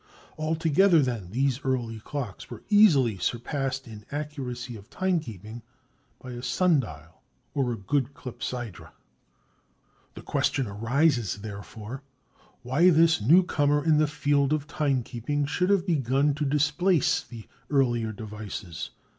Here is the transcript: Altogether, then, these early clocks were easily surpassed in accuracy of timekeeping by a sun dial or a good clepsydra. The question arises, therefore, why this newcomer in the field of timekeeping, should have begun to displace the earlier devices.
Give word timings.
Altogether, 0.35 0.99
then, 1.03 1.29
these 1.29 1.63
early 1.63 1.99
clocks 1.99 2.49
were 2.49 2.63
easily 2.69 3.19
surpassed 3.19 3.87
in 3.87 4.03
accuracy 4.11 4.75
of 4.75 4.89
timekeeping 4.89 5.61
by 6.19 6.31
a 6.31 6.41
sun 6.41 6.79
dial 6.79 7.21
or 7.53 7.71
a 7.71 7.77
good 7.77 8.15
clepsydra. 8.15 8.93
The 10.15 10.23
question 10.23 10.65
arises, 10.65 11.35
therefore, 11.41 12.01
why 12.63 12.89
this 12.89 13.21
newcomer 13.21 13.85
in 13.85 13.99
the 13.99 14.07
field 14.07 14.53
of 14.53 14.65
timekeeping, 14.65 15.47
should 15.47 15.69
have 15.69 15.85
begun 15.85 16.33
to 16.33 16.45
displace 16.45 17.21
the 17.21 17.45
earlier 17.69 18.11
devices. 18.11 18.89